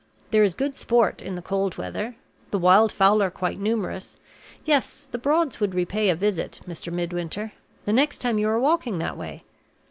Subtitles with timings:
[0.31, 2.15] There is good sport in the cold weather.
[2.49, 4.17] The wild fowl are quite numerous.
[4.65, 6.91] Yes; the Broads would repay a visit, Mr.
[6.91, 7.51] Midwinter.
[7.85, 9.43] The next time you are walking that way.